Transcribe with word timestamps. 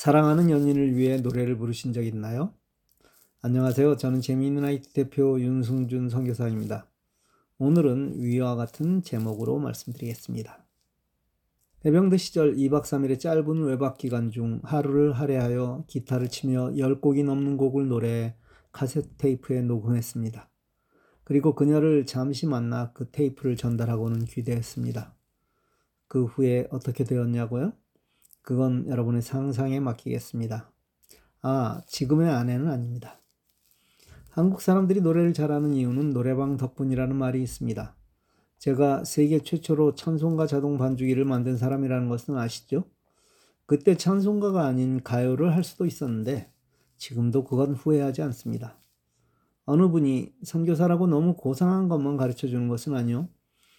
사랑하는 0.00 0.48
연인을 0.48 0.96
위해 0.96 1.18
노래를 1.18 1.58
부르신 1.58 1.92
적 1.92 2.02
있나요? 2.06 2.54
안녕하세요. 3.42 3.98
저는 3.98 4.22
재미있는 4.22 4.64
아이티 4.64 4.94
대표 4.94 5.38
윤승준 5.38 6.08
선교사입니다. 6.08 6.86
오늘은 7.58 8.14
위와 8.16 8.56
같은 8.56 9.02
제목으로 9.02 9.58
말씀드리겠습니다. 9.58 10.64
해병대 11.84 12.16
시절 12.16 12.54
2박 12.56 12.84
3일의 12.84 13.20
짧은 13.20 13.64
외박 13.64 13.98
기간 13.98 14.30
중 14.30 14.60
하루를 14.64 15.12
할애하여 15.12 15.84
기타를 15.86 16.30
치며 16.30 16.70
10곡이 16.70 17.22
넘는 17.22 17.58
곡을 17.58 17.88
노래해 17.88 18.36
카세트 18.72 19.16
테이프에 19.18 19.60
녹음했습니다. 19.60 20.48
그리고 21.24 21.54
그녀를 21.54 22.06
잠시 22.06 22.46
만나 22.46 22.90
그 22.94 23.10
테이프를 23.10 23.54
전달하고는 23.54 24.24
귀대했습니다. 24.24 25.14
그 26.08 26.24
후에 26.24 26.68
어떻게 26.70 27.04
되었냐고요? 27.04 27.74
그건 28.42 28.86
여러분의 28.88 29.22
상상에 29.22 29.80
맡기겠습니다. 29.80 30.70
아, 31.42 31.80
지금의 31.86 32.30
아내는 32.30 32.68
아닙니다. 32.68 33.18
한국 34.30 34.62
사람들이 34.62 35.00
노래를 35.00 35.32
잘하는 35.32 35.74
이유는 35.74 36.10
노래방 36.10 36.56
덕분이라는 36.56 37.16
말이 37.16 37.42
있습니다. 37.42 37.96
제가 38.58 39.04
세계 39.04 39.40
최초로 39.40 39.94
찬송가 39.94 40.46
자동 40.46 40.78
반주기를 40.78 41.24
만든 41.24 41.56
사람이라는 41.56 42.08
것은 42.08 42.36
아시죠? 42.36 42.84
그때 43.66 43.96
찬송가가 43.96 44.66
아닌 44.66 45.02
가요를 45.02 45.54
할 45.54 45.64
수도 45.64 45.86
있었는데 45.86 46.52
지금도 46.96 47.44
그건 47.44 47.72
후회하지 47.74 48.22
않습니다. 48.22 48.78
어느 49.64 49.88
분이 49.88 50.34
선교사라고 50.42 51.06
너무 51.06 51.34
고상한 51.34 51.88
것만 51.88 52.16
가르쳐 52.16 52.48
주는 52.48 52.68
것은 52.68 52.94
아니요. 52.94 53.28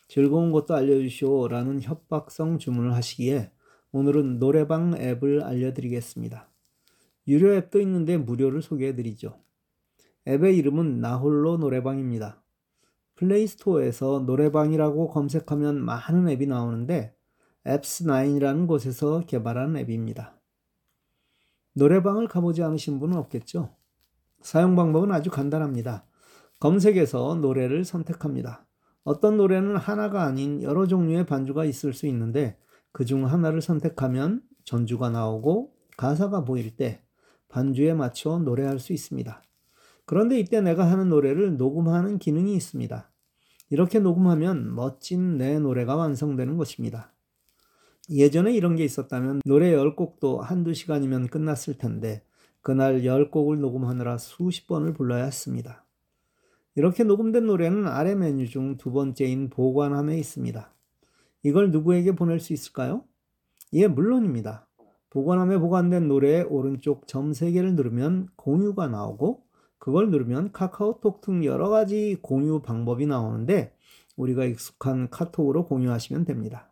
즐거운 0.08 0.52
것도 0.52 0.76
알려주시오 0.76 1.48
라는 1.48 1.82
협박성 1.82 2.58
주문을 2.58 2.94
하시기에 2.94 3.52
오늘은 3.94 4.40
노래방 4.40 4.96
앱을 4.98 5.44
알려드리겠습니다. 5.44 6.50
유료 7.28 7.54
앱도 7.56 7.82
있는데 7.82 8.18
무료를 8.18 8.62
소개해드리죠. 8.62 9.38
앱의 10.28 10.58
이름은 10.58 11.02
나홀로 11.02 11.58
노래방입니다. 11.58 12.42
플레이스토어에서 13.16 14.24
노래방이라고 14.26 15.10
검색하면 15.10 15.84
많은 15.84 16.30
앱이 16.30 16.48
나오는데 16.48 17.14
앱스9이라는 17.66 18.66
곳에서 18.66 19.26
개발한 19.26 19.76
앱입니다. 19.76 20.40
노래방을 21.74 22.30
가보지 22.30 22.64
않으신 22.64 22.98
분은 22.98 23.18
없겠죠? 23.18 23.76
사용 24.42 24.78
방법은 24.78 25.12
아주 25.12 25.30
간단합니다. 25.30 26.06
검색에서 26.60 27.36
노래를 27.36 27.84
선택합니다. 27.84 28.66
어떤 29.04 29.36
노래는 29.36 29.76
하나가 29.76 30.24
아닌 30.24 30.64
여러 30.64 30.88
종류의 30.88 31.26
반주가 31.26 31.66
있을 31.66 31.92
수 31.92 32.08
있는데 32.08 32.58
그 32.92 33.06
중 33.06 33.26
하나를 33.26 33.62
선택하면 33.62 34.42
전주가 34.64 35.10
나오고 35.10 35.74
가사가 35.98 36.44
보일 36.44 36.76
때 36.76 37.02
반주에 37.50 37.94
맞춰 37.94 38.40
노래할 38.40 38.80
수 38.80 38.94
있습니다. 38.94 39.44
그런데 40.06 40.40
이때 40.40 40.62
내가 40.62 40.90
하는 40.90 41.10
노래를 41.10 41.58
녹음하는 41.58 42.18
기능이 42.20 42.56
있습니다. 42.56 43.10
이렇게 43.70 44.00
녹음하면 44.00 44.76
멋진 44.76 45.38
내 45.38 45.58
노래가 45.60 45.96
완성되는 45.96 46.58
것입니다. 46.58 47.14
예전에 48.10 48.54
이런 48.54 48.76
게 48.76 48.84
있었다면 48.84 49.42
노래 49.46 49.72
10곡도 49.72 50.40
한두 50.40 50.74
시간이면 50.74 51.28
끝났을 51.28 51.78
텐데 51.78 52.24
그날 52.62 53.02
10곡을 53.04 53.60
녹음하느라 53.60 54.18
수십 54.18 54.68
번을 54.68 54.94
불러야 54.94 55.24
했습니다. 55.26 55.86
이렇게 56.76 57.04
녹음된 57.04 57.46
노래는 57.46 57.88
아래 57.88 58.16
메뉴 58.16 58.48
중 58.48 58.78
두 58.78 58.92
번째인 58.92 59.50
보관함에 59.50 60.18
있습니다. 60.18 60.74
이걸 61.44 61.72
누구에게 61.72 62.14
보낼 62.14 62.40
수 62.40 62.54
있을까요? 62.54 63.04
예, 63.74 63.88
물론입니다. 63.88 64.68
보관함에 65.10 65.58
보관된 65.58 66.08
노래의 66.08 66.44
오른쪽 66.44 67.08
점 67.08 67.32
3개를 67.32 67.74
누르면 67.74 68.30
공유가 68.36 68.88
나오고 68.88 69.44
그걸 69.78 70.10
누르면 70.10 70.52
카카오톡 70.52 71.22
등 71.22 71.44
여러 71.44 71.70
가지 71.70 72.18
공유 72.22 72.62
방법이 72.62 73.08
나오는데 73.08 73.76
우리가 74.16 74.46
익숙한 74.46 75.10
카톡으로 75.10 75.66
공유하시면 75.66 76.26
됩니다. 76.26 76.70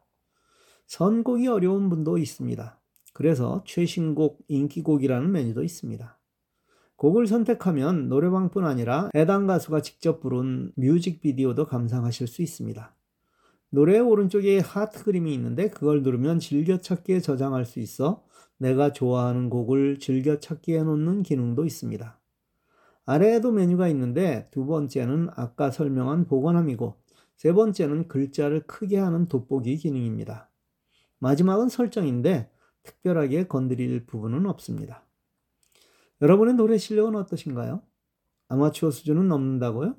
선곡이 0.88 1.48
어려운 1.48 1.90
분도 1.90 2.18
있습니다. 2.18 2.80
그래서 3.14 3.64
최신곡, 3.66 4.40
인기곡이라는 4.48 5.32
메뉴도 5.32 5.64
있습니다. 5.64 6.18
곡을 6.96 7.28
선택하면 7.28 8.10
노래방뿐 8.10 8.66
아니라 8.66 9.10
해당 9.16 9.48
가수가 9.48 9.82
직접 9.82 10.20
부른 10.20 10.74
뮤직비디오도 10.76 11.66
감상하실 11.66 12.28
수 12.28 12.42
있습니다. 12.42 12.96
노래 13.72 14.00
오른쪽에 14.00 14.60
하트 14.60 15.04
그림이 15.04 15.34
있는데 15.36 15.70
그걸 15.70 16.02
누르면 16.02 16.40
즐겨찾기에 16.40 17.20
저장할 17.20 17.66
수 17.66 17.80
있어 17.80 18.24
내가 18.58 18.92
좋아하는 18.92 19.50
곡을 19.50 20.00
즐겨찾기 20.00 20.76
해놓는 20.76 21.24
기능도 21.24 21.66
있습니다. 21.66 22.20
아래에도 23.06 23.52
메뉴가 23.52 23.88
있는데 23.90 24.48
두 24.52 24.66
번째는 24.66 25.30
아까 25.36 25.72
설명한 25.72 26.26
보관함이고 26.26 26.96
세 27.38 27.54
번째는 27.54 28.08
글자를 28.08 28.68
크게 28.68 28.98
하는 28.98 29.28
돋보기 29.28 29.78
기능입니다. 29.78 30.50
마지막은 31.20 31.70
설정인데 31.70 32.52
특별하게 32.84 33.48
건드릴 33.48 34.06
부분은 34.06 34.46
없습니다. 34.46 35.06
여러분의 36.22 36.56
노래 36.56 36.78
실력은 36.78 37.16
어떠신가요? 37.16 37.82
아마추어 38.50 38.92
수준은 38.92 39.28
넘는다고요? 39.28 39.96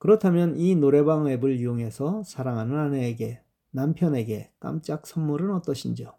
그렇다면 0.00 0.56
이 0.56 0.74
노래방 0.76 1.28
앱을 1.28 1.56
이용해서 1.56 2.22
사랑하는 2.24 2.74
아내에게, 2.78 3.42
남편에게 3.70 4.50
깜짝 4.58 5.06
선물은 5.06 5.50
어떠신지요? 5.56 6.14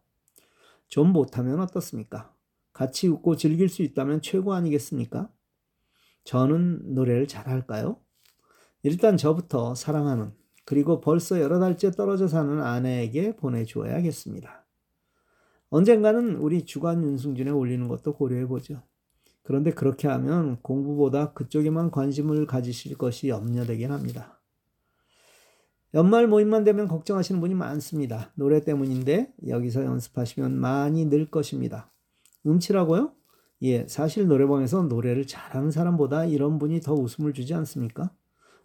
좀 0.87 1.07
못하면 1.07 1.59
어떻습니까? 1.59 2.31
같이 2.73 3.07
웃고 3.07 3.37
즐길 3.37 3.69
수 3.69 3.81
있다면 3.81 4.21
최고 4.21 4.53
아니겠습니까? 4.53 5.31
저는 6.25 6.93
노래를 6.93 7.27
잘할까요? 7.27 7.97
일단 8.83 9.17
저부터 9.17 9.73
사랑하는, 9.73 10.31
그리고 10.63 11.01
벌써 11.01 11.41
여러 11.41 11.59
달째 11.59 11.89
떨어져 11.89 12.27
사는 12.27 12.61
아내에게 12.61 13.35
보내주어야겠습니다. 13.35 14.63
언젠가는 15.69 16.35
우리 16.35 16.65
주간 16.67 17.03
윤승준에 17.03 17.49
올리는 17.49 17.87
것도 17.87 18.13
고려해보죠. 18.13 18.83
그런데 19.43 19.71
그렇게 19.71 20.07
하면 20.07 20.57
공부보다 20.61 21.33
그쪽에만 21.33 21.91
관심을 21.91 22.45
가지실 22.45 22.97
것이 22.97 23.29
염려되긴 23.29 23.91
합니다. 23.91 24.41
연말 25.93 26.27
모임만 26.27 26.63
되면 26.63 26.87
걱정하시는 26.87 27.41
분이 27.41 27.53
많습니다. 27.53 28.31
노래 28.35 28.63
때문인데 28.63 29.33
여기서 29.47 29.83
연습하시면 29.83 30.57
많이 30.57 31.05
늘 31.05 31.29
것입니다. 31.29 31.91
음치라고요? 32.45 33.13
예, 33.63 33.85
사실 33.87 34.27
노래방에서 34.27 34.83
노래를 34.83 35.27
잘하는 35.27 35.69
사람보다 35.69 36.25
이런 36.25 36.57
분이 36.59 36.81
더 36.81 36.93
웃음을 36.93 37.33
주지 37.33 37.53
않습니까? 37.53 38.11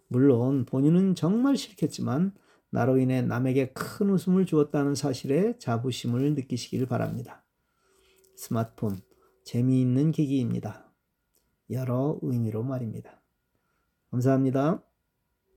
물론 0.07 0.65
본인은 0.65 1.15
정말 1.15 1.57
싫겠지만 1.57 2.33
나로 2.69 2.97
인해 2.97 3.21
남에게 3.21 3.73
큰 3.73 4.09
웃음을 4.09 4.45
주었다는 4.45 4.95
사실에 4.95 5.57
자부심을 5.57 6.33
느끼시길 6.33 6.85
바랍니다. 6.85 7.43
스마트폰 8.35 8.97
재미있는 9.47 10.11
기기입니다. 10.11 10.91
여러 11.69 12.19
의미로 12.21 12.63
말입니다. 12.63 13.21
감사합니다. 14.11 14.83